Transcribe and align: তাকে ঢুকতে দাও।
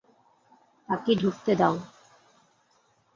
তাকে 0.89 1.11
ঢুকতে 1.15 1.51
দাও। 1.55 1.75